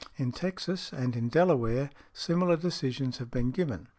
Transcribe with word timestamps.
In 0.17 0.31
Texas 0.31 0.91
and 0.91 1.15
in 1.15 1.29
Delaware, 1.29 1.91
similar 2.11 2.57
decisions 2.57 3.19
have 3.19 3.29
been 3.29 3.51
given. 3.51 3.87